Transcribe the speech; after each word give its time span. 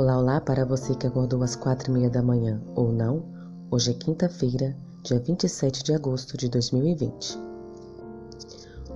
Olá, 0.00 0.16
olá 0.16 0.40
para 0.40 0.64
você 0.64 0.94
que 0.94 1.08
acordou 1.08 1.42
às 1.42 1.56
quatro 1.56 1.90
e 1.90 1.92
meia 1.92 2.08
da 2.08 2.22
manhã 2.22 2.62
ou 2.76 2.92
não. 2.92 3.24
Hoje 3.68 3.90
é 3.90 3.94
quinta-feira, 3.94 4.76
dia 5.02 5.18
27 5.18 5.82
de 5.82 5.92
agosto 5.92 6.36
de 6.36 6.48
2020. 6.48 7.36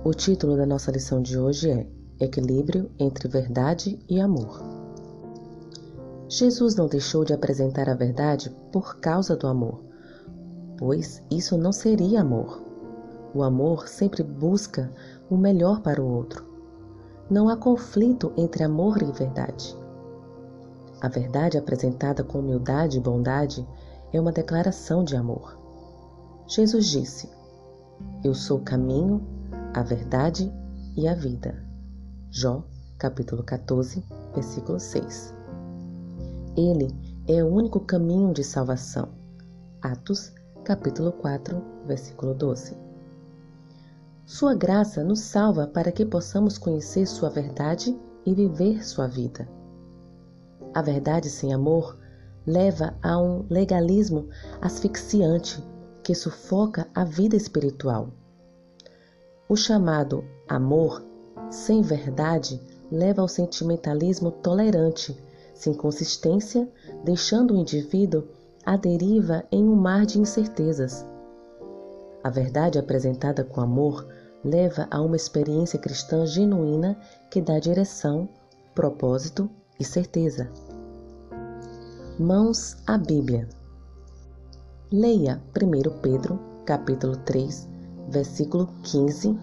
O 0.01 0.13
título 0.13 0.55
da 0.55 0.65
nossa 0.65 0.91
lição 0.91 1.21
de 1.21 1.37
hoje 1.37 1.69
é 1.69 1.85
Equilíbrio 2.21 2.89
entre 2.97 3.27
Verdade 3.27 3.99
e 4.07 4.21
Amor. 4.21 4.63
Jesus 6.29 6.73
não 6.77 6.87
deixou 6.87 7.25
de 7.25 7.33
apresentar 7.33 7.89
a 7.89 7.95
verdade 7.95 8.49
por 8.71 8.95
causa 9.01 9.35
do 9.35 9.45
amor, 9.45 9.83
pois 10.77 11.21
isso 11.29 11.57
não 11.57 11.73
seria 11.73 12.21
amor. 12.21 12.63
O 13.35 13.43
amor 13.43 13.89
sempre 13.89 14.23
busca 14.23 14.89
o 15.29 15.35
melhor 15.35 15.81
para 15.81 16.01
o 16.01 16.09
outro. 16.09 16.45
Não 17.29 17.49
há 17.49 17.57
conflito 17.57 18.31
entre 18.37 18.63
amor 18.63 19.03
e 19.03 19.11
verdade. 19.11 19.82
A 21.03 21.09
verdade 21.09 21.57
apresentada 21.57 22.23
com 22.23 22.39
humildade 22.39 22.97
e 22.97 23.01
bondade 23.01 23.67
é 24.13 24.21
uma 24.21 24.31
declaração 24.31 25.03
de 25.03 25.17
amor. 25.17 25.59
Jesus 26.47 26.85
disse: 26.85 27.29
Eu 28.23 28.33
sou 28.33 28.59
o 28.59 28.63
caminho, 28.63 29.21
a 29.73 29.83
verdade 29.83 30.49
e 30.95 31.05
a 31.05 31.13
vida. 31.13 31.61
Jó, 32.31 32.63
capítulo 32.97 33.43
14, 33.43 34.01
versículo 34.33 34.79
6. 34.79 35.35
Ele 36.55 36.87
é 37.27 37.43
o 37.43 37.47
único 37.47 37.81
caminho 37.81 38.33
de 38.33 38.45
salvação. 38.45 39.09
Atos, 39.81 40.33
capítulo 40.63 41.11
4, 41.11 41.61
versículo 41.85 42.33
12. 42.33 42.77
Sua 44.25 44.55
graça 44.55 45.03
nos 45.03 45.19
salva 45.19 45.67
para 45.67 45.91
que 45.91 46.05
possamos 46.05 46.57
conhecer 46.57 47.05
sua 47.05 47.29
verdade 47.29 47.93
e 48.25 48.33
viver 48.33 48.85
sua 48.85 49.05
vida. 49.05 49.45
A 50.73 50.81
verdade 50.81 51.29
sem 51.29 51.53
amor 51.53 51.97
leva 52.45 52.95
a 53.01 53.17
um 53.19 53.45
legalismo 53.49 54.29
asfixiante 54.59 55.63
que 56.03 56.15
sufoca 56.15 56.87
a 56.95 57.03
vida 57.03 57.35
espiritual. 57.35 58.09
O 59.47 59.55
chamado 59.55 60.23
amor 60.47 61.05
sem 61.51 61.81
verdade 61.81 62.59
leva 62.91 63.21
ao 63.21 63.27
sentimentalismo 63.27 64.31
tolerante, 64.31 65.15
sem 65.53 65.73
consistência, 65.73 66.67
deixando 67.03 67.53
o 67.53 67.57
indivíduo 67.57 68.23
à 68.65 68.75
deriva 68.75 69.43
em 69.51 69.63
um 69.63 69.75
mar 69.75 70.05
de 70.05 70.19
incertezas. 70.19 71.05
A 72.23 72.29
verdade 72.29 72.79
apresentada 72.79 73.43
com 73.43 73.61
amor 73.61 74.07
leva 74.43 74.87
a 74.89 75.01
uma 75.01 75.15
experiência 75.15 75.77
cristã 75.77 76.25
genuína 76.25 76.97
que 77.29 77.41
dá 77.41 77.59
direção, 77.59 78.27
propósito 78.73 79.49
e 79.79 79.83
certeza. 79.83 80.49
Mãos 82.19 82.77
à 82.85 82.97
Bíblia. 82.97 83.49
Leia 84.91 85.41
1 85.55 85.99
Pedro, 86.01 86.39
capítulo 86.65 87.17
3, 87.17 87.67
versículo 88.09 88.69
15, 88.83 89.37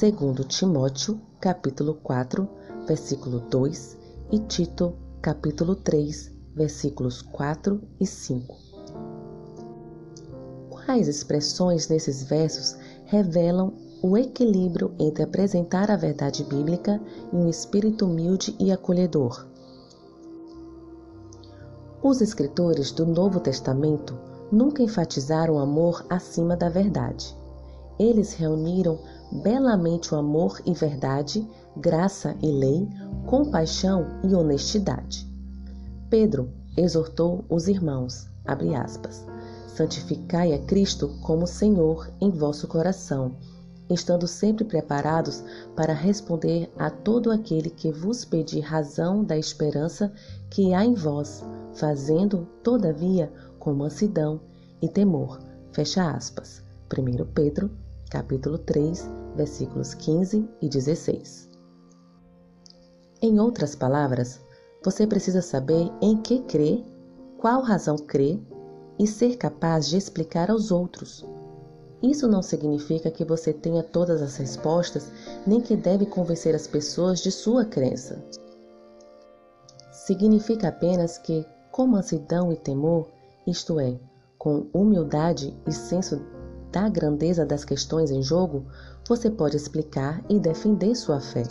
2 0.00 0.46
Timóteo, 0.46 1.20
capítulo 1.40 1.94
4, 1.94 2.48
versículo 2.86 3.40
2 3.40 3.98
e 4.30 4.38
Tito, 4.38 4.94
capítulo 5.20 5.74
3, 5.74 6.32
versículos 6.54 7.20
4 7.22 7.80
e 7.98 8.06
5. 8.06 8.56
Quais 10.70 11.08
expressões 11.08 11.88
nesses 11.88 12.22
versos 12.22 12.76
revelam 13.06 13.72
o 14.02 14.16
equilíbrio 14.16 14.94
entre 14.98 15.22
apresentar 15.22 15.90
a 15.90 15.96
verdade 15.96 16.44
bíblica 16.44 17.00
e 17.32 17.36
um 17.36 17.48
espírito 17.48 18.06
humilde 18.06 18.54
e 18.58 18.70
acolhedor? 18.72 19.51
Os 22.04 22.20
escritores 22.20 22.90
do 22.90 23.06
Novo 23.06 23.38
Testamento 23.38 24.18
nunca 24.50 24.82
enfatizaram 24.82 25.54
o 25.54 25.58
amor 25.60 26.04
acima 26.10 26.56
da 26.56 26.68
verdade. 26.68 27.32
Eles 27.96 28.32
reuniram 28.34 28.98
belamente 29.30 30.12
o 30.12 30.18
amor 30.18 30.60
e 30.66 30.74
verdade, 30.74 31.48
graça 31.76 32.34
e 32.42 32.50
lei, 32.50 32.88
compaixão 33.26 34.04
e 34.24 34.34
honestidade. 34.34 35.30
Pedro 36.10 36.50
exortou 36.76 37.44
os 37.48 37.68
irmãos, 37.68 38.28
abre 38.44 38.74
aspas, 38.74 39.24
santificai 39.68 40.52
a 40.52 40.58
Cristo 40.58 41.08
como 41.22 41.46
Senhor 41.46 42.10
em 42.20 42.32
vosso 42.32 42.66
coração, 42.66 43.36
estando 43.92 44.26
sempre 44.26 44.64
preparados 44.64 45.44
para 45.76 45.92
responder 45.92 46.70
a 46.78 46.90
todo 46.90 47.30
aquele 47.30 47.70
que 47.70 47.90
vos 47.90 48.24
pedir 48.24 48.60
razão 48.60 49.24
da 49.24 49.36
esperança 49.36 50.12
que 50.50 50.74
há 50.74 50.84
em 50.84 50.94
vós, 50.94 51.44
fazendo, 51.74 52.46
todavia, 52.62 53.32
com 53.58 53.72
mansidão 53.72 54.40
e 54.80 54.88
temor. 54.88 55.38
Fecha 55.72 56.10
aspas. 56.10 56.62
1 56.92 57.24
Pedro, 57.32 57.70
capítulo 58.10 58.58
3, 58.58 59.08
versículos 59.34 59.94
15 59.94 60.48
e 60.60 60.68
16. 60.68 61.50
Em 63.22 63.38
outras 63.38 63.74
palavras, 63.74 64.40
você 64.84 65.06
precisa 65.06 65.40
saber 65.40 65.90
em 66.00 66.16
que 66.16 66.40
crê, 66.40 66.82
qual 67.38 67.62
razão 67.62 67.96
crê 67.96 68.40
e 68.98 69.06
ser 69.06 69.36
capaz 69.36 69.88
de 69.88 69.96
explicar 69.96 70.50
aos 70.50 70.70
outros. 70.70 71.24
Isso 72.02 72.26
não 72.26 72.42
significa 72.42 73.10
que 73.10 73.24
você 73.24 73.52
tenha 73.52 73.82
todas 73.82 74.20
as 74.20 74.36
respostas, 74.36 75.12
nem 75.46 75.60
que 75.60 75.76
deve 75.76 76.04
convencer 76.04 76.54
as 76.54 76.66
pessoas 76.66 77.20
de 77.20 77.30
sua 77.30 77.64
crença. 77.64 78.20
Significa 79.92 80.68
apenas 80.68 81.16
que, 81.16 81.46
com 81.70 81.86
mansidão 81.86 82.52
e 82.52 82.56
temor, 82.56 83.08
isto 83.46 83.78
é, 83.78 84.00
com 84.36 84.66
humildade 84.72 85.56
e 85.64 85.72
senso 85.72 86.20
da 86.72 86.88
grandeza 86.88 87.46
das 87.46 87.64
questões 87.64 88.10
em 88.10 88.20
jogo, 88.20 88.66
você 89.08 89.30
pode 89.30 89.56
explicar 89.56 90.24
e 90.28 90.40
defender 90.40 90.96
sua 90.96 91.20
fé. 91.20 91.44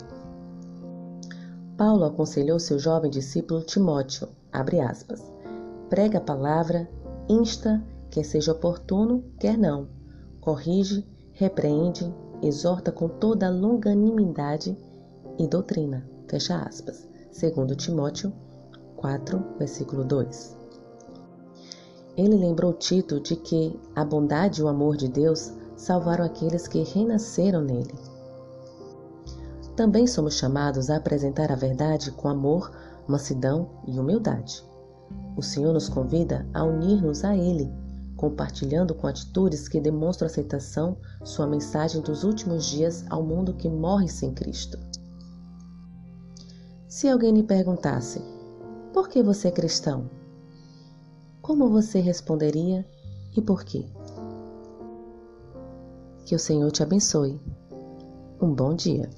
Paulo 1.78 2.04
aconselhou 2.04 2.58
seu 2.58 2.78
jovem 2.78 3.10
discípulo 3.10 3.62
Timóteo, 3.62 4.28
aspas, 4.52 5.22
prega 5.88 6.18
a 6.18 6.20
palavra, 6.20 6.88
insta, 7.28 7.82
quer 8.10 8.24
seja 8.24 8.52
oportuno, 8.52 9.24
quer 9.38 9.56
não, 9.56 9.88
corrige, 10.42 11.06
repreende, 11.30 12.12
exorta 12.42 12.90
com 12.90 13.08
toda 13.08 13.46
a 13.46 13.50
longanimidade 13.50 14.76
e 15.38 15.46
doutrina, 15.46 16.04
fecha 16.28 16.58
aspas, 16.58 17.08
segundo 17.30 17.76
Timóteo 17.76 18.32
4, 18.96 19.40
versículo 19.56 20.04
2. 20.04 20.56
Ele 22.16 22.36
lembrou 22.36 22.72
Tito 22.72 23.20
de 23.20 23.36
que 23.36 23.78
a 23.94 24.04
bondade 24.04 24.60
e 24.60 24.64
o 24.64 24.68
amor 24.68 24.96
de 24.96 25.08
Deus 25.08 25.52
salvaram 25.76 26.24
aqueles 26.24 26.66
que 26.66 26.82
renasceram 26.82 27.62
nele. 27.62 27.94
Também 29.76 30.08
somos 30.08 30.36
chamados 30.36 30.90
a 30.90 30.96
apresentar 30.96 31.52
a 31.52 31.56
verdade 31.56 32.10
com 32.10 32.28
amor, 32.28 32.72
mansidão 33.06 33.70
e 33.86 33.98
humildade. 33.98 34.62
O 35.36 35.42
Senhor 35.42 35.72
nos 35.72 35.88
convida 35.88 36.44
a 36.52 36.64
unir-nos 36.64 37.24
a 37.24 37.36
Ele, 37.36 37.72
compartilhando 38.16 38.94
com 38.94 39.06
atitudes 39.06 39.68
que 39.68 39.80
demonstram 39.80 40.26
aceitação 40.26 40.96
sua 41.24 41.46
mensagem 41.46 42.00
dos 42.00 42.24
últimos 42.24 42.66
dias 42.66 43.04
ao 43.10 43.22
mundo 43.22 43.54
que 43.54 43.68
morre 43.68 44.08
sem 44.08 44.32
Cristo. 44.32 44.78
Se 46.88 47.08
alguém 47.08 47.32
lhe 47.32 47.42
perguntasse, 47.42 48.20
por 48.92 49.08
que 49.08 49.22
você 49.22 49.48
é 49.48 49.50
cristão? 49.50 50.10
Como 51.40 51.68
você 51.68 52.00
responderia 52.00 52.86
e 53.36 53.40
por 53.40 53.64
quê? 53.64 53.86
Que 56.26 56.34
o 56.34 56.38
Senhor 56.38 56.70
te 56.70 56.82
abençoe. 56.82 57.40
Um 58.40 58.54
bom 58.54 58.74
dia. 58.74 59.08